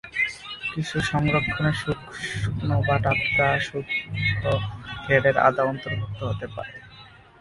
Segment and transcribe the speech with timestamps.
[0.71, 4.43] কিছু সংস্করণে শুকনো বা টাটকা, সূক্ষ্ম
[5.03, 6.73] গ্রেডের আদা অন্তর্ভুক্ত হতে পারে।